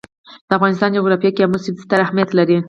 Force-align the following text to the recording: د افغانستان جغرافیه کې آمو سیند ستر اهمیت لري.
د 0.47 0.49
افغانستان 0.57 0.89
جغرافیه 0.97 1.31
کې 1.35 1.45
آمو 1.45 1.63
سیند 1.63 1.81
ستر 1.83 1.99
اهمیت 2.05 2.29
لري. 2.37 2.57